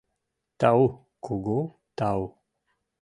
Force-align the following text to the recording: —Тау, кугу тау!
—Тау, 0.59 0.81
кугу 1.25 1.59
тау! 1.97 2.21